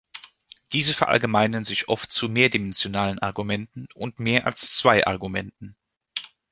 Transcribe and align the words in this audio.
Diese 0.73 0.95
verallgemeinern 0.95 1.63
sich 1.63 1.87
oft 1.87 2.11
zu 2.11 2.27
mehrdimensionalen 2.27 3.19
Argumenten 3.19 3.85
und 3.93 4.19
mehr 4.19 4.47
als 4.47 4.75
zwei 4.75 5.05
Argumenten. 5.05 5.75